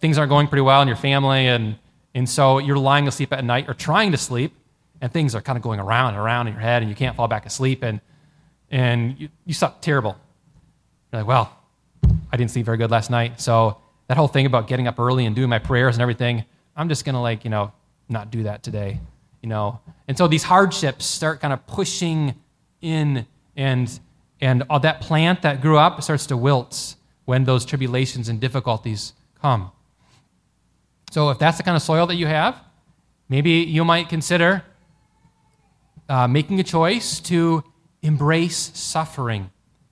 things 0.00 0.18
aren't 0.18 0.30
going 0.30 0.48
pretty 0.48 0.62
well 0.62 0.82
in 0.82 0.88
your 0.88 0.96
family, 0.96 1.46
and 1.46 1.76
and 2.14 2.28
so 2.28 2.58
you're 2.58 2.78
lying 2.78 3.06
asleep 3.06 3.32
at 3.32 3.44
night 3.44 3.68
or 3.68 3.74
trying 3.74 4.12
to 4.12 4.18
sleep, 4.18 4.52
and 5.00 5.12
things 5.12 5.34
are 5.34 5.42
kind 5.42 5.56
of 5.56 5.62
going 5.62 5.78
around 5.78 6.14
and 6.14 6.18
around 6.18 6.48
in 6.48 6.54
your 6.54 6.62
head, 6.62 6.82
and 6.82 6.90
you 6.90 6.96
can't 6.96 7.14
fall 7.14 7.28
back 7.28 7.46
asleep, 7.46 7.82
and, 7.82 8.00
and 8.70 9.20
you, 9.20 9.28
you 9.44 9.54
slept 9.54 9.82
terrible. 9.82 10.16
You're 11.12 11.20
like, 11.22 11.28
well, 11.28 11.56
I 12.32 12.36
didn't 12.36 12.50
sleep 12.50 12.66
very 12.66 12.78
good 12.78 12.90
last 12.90 13.10
night, 13.10 13.40
so 13.40 13.78
that 14.08 14.16
whole 14.16 14.28
thing 14.28 14.46
about 14.46 14.66
getting 14.66 14.86
up 14.86 14.98
early 14.98 15.24
and 15.24 15.36
doing 15.36 15.48
my 15.48 15.58
prayers 15.58 15.94
and 15.94 16.02
everything, 16.02 16.44
I'm 16.76 16.88
just 16.88 17.04
going 17.04 17.14
to, 17.14 17.20
like, 17.20 17.44
you 17.44 17.50
know, 17.50 17.72
not 18.08 18.30
do 18.30 18.42
that 18.44 18.62
today, 18.62 19.00
you 19.42 19.48
know. 19.48 19.80
And 20.08 20.16
so 20.18 20.26
these 20.28 20.42
hardships 20.42 21.04
start 21.04 21.40
kind 21.40 21.52
of 21.52 21.66
pushing 21.66 22.34
in, 22.80 23.26
and, 23.56 24.00
and 24.40 24.64
all 24.70 24.80
that 24.80 25.00
plant 25.00 25.42
that 25.42 25.60
grew 25.60 25.78
up 25.78 26.02
starts 26.02 26.26
to 26.26 26.36
wilt 26.36 26.96
when 27.26 27.44
those 27.44 27.64
tribulations 27.64 28.28
and 28.28 28.40
difficulties 28.40 29.12
come. 29.40 29.70
So 31.10 31.30
if 31.30 31.38
that's 31.38 31.58
the 31.58 31.62
kind 31.62 31.76
of 31.76 31.82
soil 31.82 32.06
that 32.06 32.16
you 32.16 32.26
have, 32.26 32.58
maybe 33.28 33.50
you 33.50 33.84
might 33.84 34.08
consider 34.08 34.62
uh, 36.08 36.26
making 36.26 36.60
a 36.60 36.64
choice 36.64 37.20
to 37.20 37.62
embrace 38.00 38.70
suffering. 38.74 39.50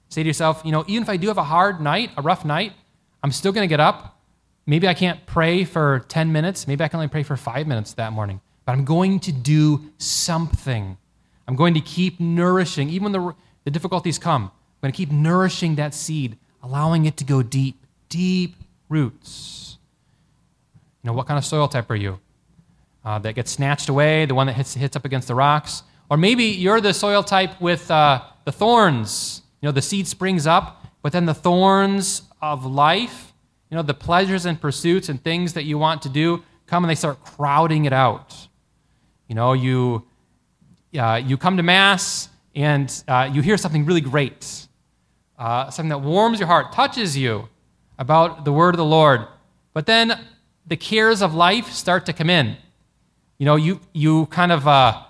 Say 0.09 0.23
to 0.23 0.27
yourself, 0.27 0.63
you 0.65 0.73
know, 0.73 0.85
even 0.87 1.03
if 1.03 1.09
I 1.11 1.19
do 1.19 1.29
have 1.29 1.37
a 1.37 1.45
hard 1.45 1.81
night, 1.81 2.11
a 2.17 2.23
rough 2.23 2.45
night, 2.45 2.73
I'm 3.27 3.33
still 3.33 3.51
going 3.51 3.65
to 3.65 3.69
get 3.69 3.81
up. 3.81 4.21
Maybe 4.67 4.87
I 4.87 4.95
can't 4.95 5.27
pray 5.27 5.65
for 5.65 6.05
10 6.07 6.31
minutes. 6.31 6.69
Maybe 6.69 6.85
I 6.85 6.87
can 6.87 6.99
only 6.99 7.09
pray 7.09 7.25
for 7.25 7.37
five 7.37 7.67
minutes 7.67 7.93
that 7.95 8.13
morning. 8.13 8.41
But 8.65 8.71
I'm 8.75 8.85
going 8.85 9.19
to 9.19 9.33
do 9.33 9.91
something. 9.99 10.97
I'm 11.49 11.57
going 11.57 11.75
to 11.75 11.81
keep 11.81 12.21
nourishing, 12.21 12.89
even 12.89 13.11
when 13.11 13.13
the, 13.13 13.35
the 13.65 13.73
difficulties 13.73 14.17
come. 14.17 14.45
I'm 14.45 14.51
going 14.81 14.93
to 14.93 14.97
keep 14.97 15.11
nourishing 15.11 15.75
that 15.75 15.93
seed, 15.93 16.39
allowing 16.63 17.05
it 17.07 17.17
to 17.17 17.25
go 17.25 17.43
deep, 17.43 17.85
deep 18.09 18.55
roots. 18.89 19.79
You 21.03 21.09
know, 21.11 21.15
what 21.15 21.27
kind 21.27 21.37
of 21.37 21.45
soil 21.45 21.67
type 21.67 21.91
are 21.91 21.97
you? 21.97 22.21
Uh, 23.05 23.19
that 23.19 23.35
gets 23.35 23.51
snatched 23.51 23.89
away, 23.89 24.27
the 24.27 24.37
one 24.37 24.47
that 24.47 24.53
hits, 24.53 24.75
hits 24.75 24.95
up 24.95 25.05
against 25.05 25.27
the 25.27 25.35
rocks? 25.35 25.83
Or 26.09 26.17
maybe 26.17 26.45
you're 26.45 26.81
the 26.81 26.95
soil 26.95 27.25
type 27.25 27.61
with 27.61 27.91
uh, 27.91 28.23
the 28.45 28.53
thorns. 28.53 29.43
You 29.61 29.67
know, 29.67 29.73
the 29.73 29.83
seed 29.83 30.07
springs 30.07 30.47
up, 30.47 30.87
but 31.03 31.11
then 31.11 31.27
the 31.27 31.35
thorns 31.35 32.23
of 32.41 32.65
life, 32.65 33.33
you 33.71 33.77
know, 33.77 33.83
the 33.83 33.95
pleasures 33.95 34.47
and 34.47 34.61
pursuits 34.61 35.09
and 35.09 35.23
things 35.23 35.55
that 35.55 35.65
you 35.65 35.79
want 35.79 36.03
to 36.03 36.09
do 36.09 36.43
come 36.67 36.85
and 36.85 36.91
they 36.91 36.95
start 36.95 37.23
crowding 37.25 37.85
it 37.85 37.93
out. 37.93 38.49
You 39.29 39.35
know, 39.35 39.53
you, 39.53 40.05
uh, 40.99 41.21
you 41.25 41.37
come 41.37 41.57
to 41.57 41.63
Mass 41.63 42.29
and 42.55 43.03
uh, 43.09 43.29
you 43.33 43.43
hear 43.43 43.57
something 43.57 43.85
really 43.85 44.01
great, 44.01 44.67
uh, 45.39 45.71
something 45.71 45.91
that 45.91 45.99
warms 45.99 46.39
your 46.39 46.47
heart, 46.47 46.73
touches 46.73 47.17
you 47.17 47.49
about 47.99 48.45
the 48.45 48.53
word 48.53 48.75
of 48.75 48.79
the 48.79 48.85
Lord. 48.85 49.27
But 49.73 49.87
then 49.87 50.19
the 50.67 50.77
cares 50.77 51.23
of 51.23 51.35
life 51.35 51.71
start 51.71 52.07
to 52.07 52.13
come 52.13 52.31
in. 52.31 52.57
You 53.39 53.47
know, 53.47 53.57
you, 53.57 53.81
you 53.93 54.27
kind 54.27 54.53
of 54.53 54.67
uh, 54.67 55.03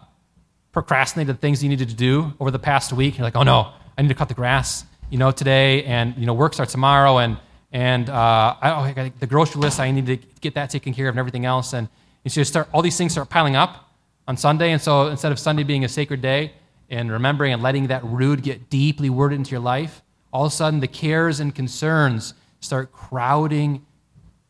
procrastinated 0.72 1.36
the 1.36 1.38
things 1.38 1.62
you 1.62 1.68
needed 1.68 1.88
to 1.88 1.94
do 1.94 2.34
over 2.40 2.50
the 2.50 2.58
past 2.58 2.92
week. 2.92 3.16
You're 3.16 3.24
like, 3.24 3.36
oh 3.36 3.42
no, 3.42 3.72
I 3.96 4.02
need 4.02 4.08
to 4.08 4.14
cut 4.14 4.28
the 4.28 4.34
grass, 4.34 4.84
you 5.10 5.18
know, 5.18 5.30
today, 5.30 5.84
and 5.84 6.16
you 6.16 6.26
know, 6.26 6.34
work 6.34 6.54
starts 6.54 6.72
tomorrow, 6.72 7.18
and 7.18 7.38
and 7.72 8.08
uh, 8.08 8.56
I, 8.60 8.70
oh, 8.70 8.80
I 8.80 8.92
got 8.92 9.20
the 9.20 9.26
grocery 9.26 9.60
list. 9.60 9.80
I 9.80 9.90
need 9.90 10.06
to 10.06 10.16
get 10.40 10.54
that 10.54 10.70
taken 10.70 10.94
care 10.94 11.08
of, 11.08 11.12
and 11.12 11.18
everything 11.18 11.44
else. 11.44 11.72
And 11.72 11.88
you 12.24 12.30
so 12.30 12.42
start 12.42 12.68
all 12.72 12.82
these 12.82 12.96
things 12.96 13.12
start 13.12 13.28
piling 13.28 13.56
up 13.56 13.90
on 14.26 14.36
Sunday, 14.36 14.72
and 14.72 14.80
so 14.80 15.08
instead 15.08 15.32
of 15.32 15.38
Sunday 15.38 15.62
being 15.62 15.84
a 15.84 15.88
sacred 15.88 16.20
day 16.20 16.52
and 16.88 17.10
remembering 17.10 17.52
and 17.52 17.62
letting 17.62 17.88
that 17.88 18.04
root 18.04 18.42
get 18.42 18.70
deeply 18.70 19.10
rooted 19.10 19.38
into 19.38 19.50
your 19.50 19.60
life, 19.60 20.02
all 20.32 20.46
of 20.46 20.52
a 20.52 20.54
sudden 20.54 20.80
the 20.80 20.88
cares 20.88 21.40
and 21.40 21.54
concerns 21.54 22.34
start 22.60 22.92
crowding 22.92 23.84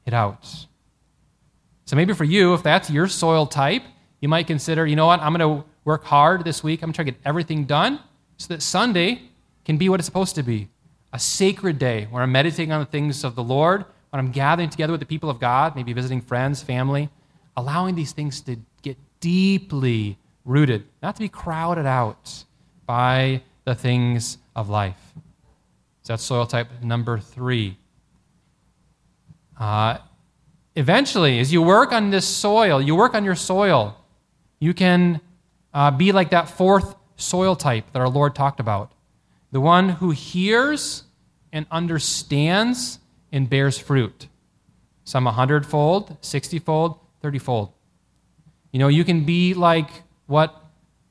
it 0.06 0.14
out. 0.14 0.66
So 1.84 1.96
maybe 1.96 2.12
for 2.14 2.24
you, 2.24 2.54
if 2.54 2.62
that's 2.62 2.90
your 2.90 3.06
soil 3.06 3.46
type, 3.46 3.82
you 4.20 4.28
might 4.28 4.46
consider, 4.46 4.86
you 4.86 4.96
know 4.96 5.06
what, 5.06 5.20
I'm 5.20 5.32
going 5.34 5.58
to 5.58 5.64
work 5.84 6.04
hard 6.04 6.44
this 6.44 6.62
week. 6.64 6.82
I'm 6.82 6.88
going 6.88 6.92
to 6.94 6.96
try 6.96 7.04
to 7.04 7.10
get 7.12 7.20
everything 7.24 7.64
done 7.64 8.00
so 8.38 8.52
that 8.54 8.62
Sunday 8.62 9.22
can 9.66 9.76
be 9.76 9.88
what 9.88 9.98
it's 9.98 10.06
supposed 10.06 10.36
to 10.36 10.44
be 10.44 10.68
a 11.12 11.18
sacred 11.18 11.76
day 11.78 12.06
where 12.10 12.22
I'm 12.22 12.30
meditating 12.30 12.70
on 12.70 12.80
the 12.80 12.86
things 12.86 13.24
of 13.24 13.34
the 13.34 13.42
Lord, 13.42 13.84
when 14.10 14.20
I'm 14.20 14.30
gathering 14.30 14.70
together 14.70 14.92
with 14.92 15.00
the 15.00 15.06
people 15.06 15.28
of 15.28 15.40
God, 15.40 15.74
maybe 15.74 15.92
visiting 15.92 16.20
friends, 16.20 16.62
family, 16.62 17.10
allowing 17.56 17.96
these 17.96 18.12
things 18.12 18.40
to 18.42 18.56
get 18.82 18.96
deeply 19.18 20.18
rooted, 20.44 20.84
not 21.02 21.16
to 21.16 21.20
be 21.20 21.28
crowded 21.28 21.84
out 21.84 22.44
by 22.86 23.42
the 23.64 23.74
things 23.74 24.38
of 24.54 24.68
life. 24.68 25.00
So 26.02 26.12
that's 26.12 26.22
soil 26.22 26.46
type 26.46 26.68
number 26.82 27.18
three. 27.18 27.76
Uh, 29.58 29.98
eventually, 30.76 31.40
as 31.40 31.52
you 31.52 31.60
work 31.60 31.90
on 31.90 32.10
this 32.10 32.26
soil, 32.26 32.80
you 32.80 32.94
work 32.94 33.14
on 33.14 33.24
your 33.24 33.34
soil, 33.34 33.98
you 34.60 34.72
can 34.72 35.20
uh, 35.74 35.90
be 35.90 36.12
like 36.12 36.30
that 36.30 36.48
fourth 36.48 36.94
soil 37.16 37.56
type 37.56 37.92
that 37.92 37.98
our 37.98 38.08
Lord 38.08 38.36
talked 38.36 38.60
about 38.60 38.92
the 39.52 39.60
one 39.60 39.88
who 39.88 40.10
hears 40.10 41.04
and 41.52 41.66
understands 41.70 42.98
and 43.32 43.48
bears 43.48 43.78
fruit. 43.78 44.28
Some 45.04 45.26
a 45.26 45.32
hundredfold, 45.32 46.16
sixtyfold, 46.20 46.98
thirtyfold. 47.22 47.72
You 48.72 48.78
know, 48.78 48.88
you 48.88 49.04
can 49.04 49.24
be 49.24 49.54
like 49.54 49.88
what 50.26 50.62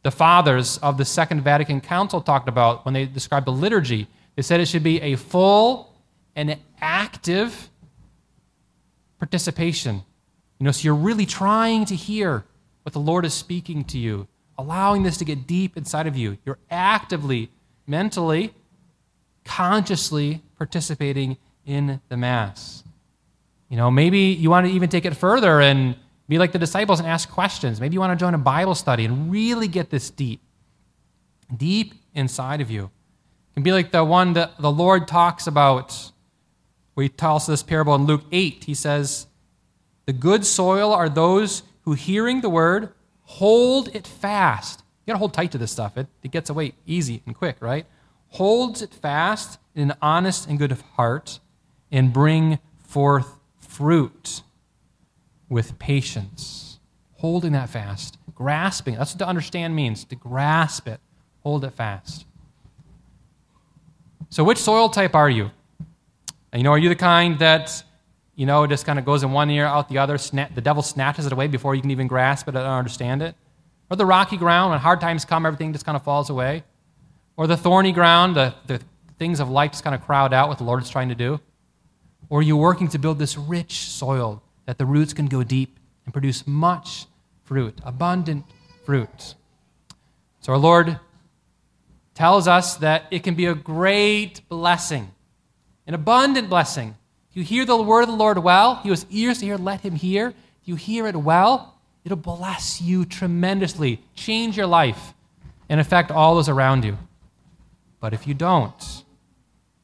the 0.03 0.11
fathers 0.11 0.77
of 0.79 0.97
the 0.97 1.05
Second 1.05 1.41
Vatican 1.41 1.81
Council 1.81 2.21
talked 2.21 2.47
about 2.47 2.85
when 2.85 2.93
they 2.93 3.05
described 3.05 3.47
the 3.47 3.51
liturgy. 3.51 4.07
They 4.35 4.43
said 4.43 4.59
it 4.59 4.67
should 4.67 4.83
be 4.83 5.01
a 5.01 5.15
full 5.15 5.93
and 6.35 6.57
active 6.79 7.69
participation. 9.17 10.03
You 10.59 10.65
know, 10.65 10.71
so 10.71 10.83
you're 10.83 10.93
really 10.93 11.25
trying 11.25 11.85
to 11.85 11.95
hear 11.95 12.45
what 12.83 12.93
the 12.93 12.99
Lord 12.99 13.25
is 13.25 13.33
speaking 13.33 13.83
to 13.85 13.97
you, 13.97 14.27
allowing 14.57 15.03
this 15.03 15.17
to 15.17 15.25
get 15.25 15.47
deep 15.47 15.75
inside 15.75 16.05
of 16.05 16.15
you. 16.15 16.37
You're 16.45 16.59
actively, 16.69 17.49
mentally, 17.87 18.53
consciously 19.43 20.41
participating 20.57 21.37
in 21.65 22.01
the 22.09 22.17
Mass. 22.17 22.83
You 23.69 23.77
know, 23.77 23.89
maybe 23.89 24.19
you 24.19 24.49
want 24.49 24.67
to 24.67 24.73
even 24.73 24.89
take 24.89 25.05
it 25.05 25.15
further 25.15 25.59
and 25.61 25.95
be 26.27 26.37
like 26.37 26.51
the 26.51 26.59
disciples 26.59 26.99
and 26.99 27.07
ask 27.07 27.29
questions. 27.29 27.79
Maybe 27.79 27.93
you 27.93 27.99
want 27.99 28.17
to 28.17 28.23
join 28.23 28.33
a 28.33 28.39
Bible 28.39 28.75
study 28.75 29.05
and 29.05 29.31
really 29.31 29.67
get 29.67 29.89
this 29.89 30.09
deep, 30.09 30.41
deep 31.55 31.93
inside 32.13 32.61
of 32.61 32.71
you. 32.71 32.85
It 32.85 33.53
can 33.55 33.63
be 33.63 33.71
like 33.71 33.91
the 33.91 34.03
one 34.03 34.33
that 34.33 34.59
the 34.59 34.71
Lord 34.71 35.07
talks 35.07 35.47
about 35.47 36.11
where 36.93 37.03
he 37.03 37.09
tells 37.09 37.45
this 37.45 37.63
parable 37.63 37.95
in 37.95 38.05
Luke 38.05 38.23
8. 38.31 38.63
He 38.63 38.73
says, 38.73 39.27
The 40.05 40.13
good 40.13 40.45
soil 40.45 40.93
are 40.93 41.09
those 41.09 41.63
who, 41.81 41.93
hearing 41.93 42.41
the 42.41 42.49
word, 42.49 42.89
hold 43.23 43.93
it 43.95 44.07
fast. 44.07 44.83
You 45.05 45.11
gotta 45.11 45.19
hold 45.19 45.33
tight 45.33 45.51
to 45.51 45.57
this 45.59 45.71
stuff. 45.71 45.97
It, 45.97 46.07
it 46.23 46.31
gets 46.31 46.49
away 46.49 46.73
easy 46.87 47.21
and 47.25 47.35
quick, 47.35 47.57
right? 47.59 47.85
Holds 48.29 48.81
it 48.81 48.93
fast 48.93 49.59
in 49.75 49.91
an 49.91 49.97
honest 50.01 50.49
and 50.49 50.57
good 50.57 50.71
heart 50.95 51.39
and 51.91 52.11
bring 52.11 52.57
forth 52.79 53.39
fruit 53.59 54.41
with 55.47 55.77
patience. 55.77 56.79
Holding 57.17 57.51
that 57.51 57.69
fast, 57.69 58.17
grasping. 58.33 58.95
That's 58.95 59.13
what 59.13 59.19
to 59.19 59.27
understand 59.27 59.75
means 59.75 60.03
to 60.05 60.15
grasp 60.15 60.87
it, 60.87 60.99
hold 61.43 61.63
it 61.63 61.73
fast. 61.73 62.25
So, 64.29 64.43
which 64.43 64.57
soil 64.57 64.89
type 64.89 65.15
are 65.15 65.29
you? 65.29 65.51
And, 66.51 66.61
you 66.61 66.63
know, 66.63 66.71
are 66.71 66.77
you 66.77 66.89
the 66.89 66.95
kind 66.95 67.37
that, 67.39 67.83
you 68.35 68.45
know, 68.45 68.65
just 68.65 68.85
kind 68.85 68.97
of 68.97 69.05
goes 69.05 69.23
in 69.23 69.31
one 69.31 69.49
ear, 69.49 69.65
out 69.65 69.87
the 69.87 69.99
other, 69.99 70.17
the 70.17 70.61
devil 70.61 70.81
snatches 70.81 71.25
it 71.25 71.31
away 71.31 71.47
before 71.47 71.75
you 71.75 71.81
can 71.81 71.91
even 71.91 72.07
grasp 72.07 72.47
it 72.47 72.55
or 72.55 72.59
understand 72.59 73.21
it? 73.21 73.35
Or 73.89 73.97
the 73.97 74.05
rocky 74.05 74.37
ground, 74.37 74.71
when 74.71 74.79
hard 74.79 75.01
times 75.01 75.25
come, 75.25 75.45
everything 75.45 75.73
just 75.73 75.85
kind 75.85 75.95
of 75.95 76.03
falls 76.03 76.29
away? 76.29 76.63
Or 77.37 77.47
the 77.47 77.57
thorny 77.57 77.91
ground, 77.91 78.35
the, 78.35 78.55
the 78.67 78.81
things 79.19 79.39
of 79.39 79.49
life 79.49 79.71
just 79.71 79.83
kind 79.83 79.95
of 79.95 80.01
crowd 80.03 80.33
out 80.33 80.49
what 80.49 80.57
the 80.57 80.63
Lord 80.63 80.81
is 80.81 80.89
trying 80.89 81.09
to 81.09 81.15
do? 81.15 81.39
Or 82.29 82.41
you're 82.41 82.47
you 82.47 82.57
working 82.57 82.87
to 82.89 82.97
build 82.97 83.19
this 83.19 83.37
rich 83.37 83.73
soil 83.89 84.41
that 84.65 84.77
the 84.77 84.85
roots 84.85 85.13
can 85.13 85.27
go 85.27 85.43
deep 85.43 85.79
and 86.05 86.13
produce 86.13 86.47
much 86.47 87.05
fruit, 87.43 87.79
abundant 87.83 88.45
fruit? 88.85 89.35
So 90.39 90.53
our 90.53 90.57
Lord 90.57 90.99
tells 92.15 92.47
us 92.47 92.77
that 92.77 93.03
it 93.11 93.23
can 93.23 93.35
be 93.35 93.45
a 93.45 93.53
great 93.53 94.41
blessing 94.49 95.11
an 95.87 95.93
abundant 95.93 96.49
blessing. 96.49 96.95
If 97.29 97.37
you 97.37 97.43
hear 97.43 97.65
the 97.65 97.77
word 97.81 98.03
of 98.03 98.07
the 98.07 98.15
Lord 98.15 98.39
well, 98.39 98.75
he 98.75 98.89
has 98.89 99.05
ears 99.09 99.39
to 99.39 99.45
hear, 99.45 99.57
let 99.57 99.81
him 99.81 99.95
hear. 99.95 100.29
If 100.29 100.67
you 100.67 100.75
hear 100.75 101.07
it 101.07 101.15
well, 101.15 101.74
it'll 102.05 102.15
bless 102.15 102.81
you 102.81 103.03
tremendously, 103.03 103.99
change 104.13 104.55
your 104.55 104.67
life, 104.67 105.13
and 105.67 105.79
affect 105.79 106.11
all 106.11 106.35
those 106.35 106.47
around 106.47 106.85
you. 106.85 106.97
But 107.99 108.13
if 108.13 108.27
you 108.27 108.35
don't, 108.35 109.03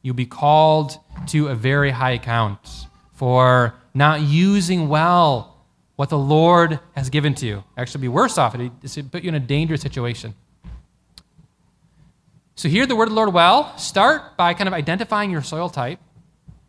you'll 0.00 0.14
be 0.14 0.26
called 0.26 0.98
to 1.28 1.48
a 1.48 1.54
very 1.54 1.90
high 1.90 2.12
account 2.12 2.86
for 3.12 3.74
not 3.92 4.20
using 4.20 4.88
well 4.88 5.56
what 5.96 6.08
the 6.08 6.18
Lord 6.18 6.80
has 6.92 7.10
given 7.10 7.34
to 7.34 7.46
you. 7.46 7.64
Actually, 7.76 8.02
be 8.02 8.08
worse 8.08 8.38
off. 8.38 8.54
It 8.54 9.10
put 9.10 9.22
you 9.22 9.28
in 9.28 9.34
a 9.34 9.40
dangerous 9.40 9.82
situation. 9.82 10.34
So 12.54 12.68
hear 12.68 12.86
the 12.86 12.94
word 12.94 13.04
of 13.04 13.10
the 13.10 13.16
Lord 13.16 13.32
well. 13.34 13.76
Start 13.76 14.36
by 14.36 14.54
kind 14.54 14.68
of 14.68 14.74
identifying 14.74 15.30
your 15.30 15.42
soil 15.42 15.68
type, 15.68 15.98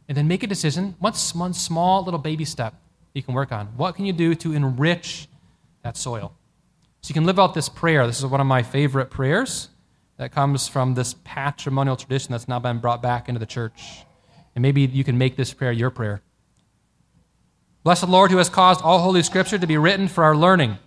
and 0.08 0.18
then 0.18 0.28
make 0.28 0.42
a 0.44 0.48
decision. 0.48 0.96
One 1.00 1.14
small 1.14 2.04
little 2.04 2.20
baby 2.20 2.46
step 2.46 2.74
you 3.14 3.22
can 3.22 3.36
work 3.36 3.52
on? 3.52 3.68
What 3.78 3.96
can 3.96 4.06
you 4.06 4.14
do 4.14 4.34
to 4.36 4.54
enrich 4.54 5.28
that 5.84 5.98
soil? 5.98 6.34
So 7.02 7.10
you 7.10 7.14
can 7.14 7.26
live 7.26 7.40
out 7.40 7.54
this 7.54 7.70
prayer. 7.70 8.08
This 8.08 8.20
is 8.20 8.26
one 8.26 8.42
of 8.42 8.48
my 8.48 8.64
favorite 8.64 9.10
prayers 9.10 9.70
that 10.18 10.32
comes 10.32 10.68
from 10.68 10.94
this 10.94 11.16
patrimonial 11.24 11.96
tradition 11.96 12.32
that's 12.32 12.48
now 12.48 12.60
been 12.60 12.80
brought 12.80 13.02
back 13.02 13.28
into 13.28 13.40
the 13.40 13.46
church. 13.46 14.06
And 14.56 14.62
maybe 14.62 14.82
you 14.82 15.04
can 15.04 15.18
make 15.18 15.36
this 15.36 15.54
prayer 15.54 15.72
your 15.72 15.90
prayer. 15.90 16.22
Blessed 17.84 18.08
Lord, 18.08 18.32
who 18.32 18.38
has 18.38 18.50
caused 18.50 18.82
all 18.82 19.00
Holy 19.00 19.22
Scripture 19.24 19.58
to 19.58 19.68
be 19.68 19.78
written 19.78 20.08
for 20.08 20.24
our 20.24 20.36
learning, 20.36 20.78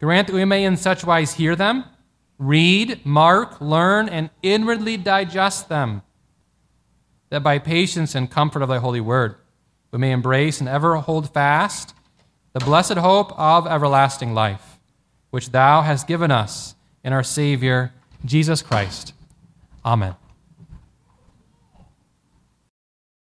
grant 0.00 0.28
that 0.28 0.34
we 0.34 0.44
may 0.44 0.64
in 0.64 0.76
such 0.76 1.04
wise 1.04 1.32
hear 1.34 1.56
them, 1.56 1.84
read, 2.38 3.04
mark, 3.04 3.60
learn, 3.60 4.08
and 4.08 4.30
inwardly 4.42 4.96
digest 4.96 5.68
them, 5.68 6.02
that 7.30 7.42
by 7.42 7.58
patience 7.58 8.14
and 8.14 8.30
comfort 8.30 8.62
of 8.62 8.68
thy 8.68 8.78
holy 8.78 9.00
word 9.00 9.34
we 9.90 9.98
may 9.98 10.12
embrace 10.12 10.60
and 10.60 10.68
ever 10.68 10.96
hold 10.96 11.32
fast 11.32 11.94
the 12.54 12.60
blessed 12.60 12.94
hope 12.94 13.38
of 13.38 13.66
everlasting 13.66 14.32
life, 14.32 14.78
which 15.30 15.50
thou 15.50 15.82
hast 15.82 16.06
given 16.06 16.30
us 16.30 16.76
in 17.02 17.12
our 17.12 17.24
Savior, 17.24 17.92
Jesus 18.24 18.62
Christ. 18.62 19.12
Amen. 19.84 20.14